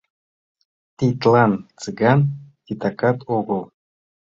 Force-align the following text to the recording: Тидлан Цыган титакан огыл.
Тидлан 0.97 1.51
Цыган 1.81 2.19
титакан 2.65 3.17
огыл. 3.37 3.61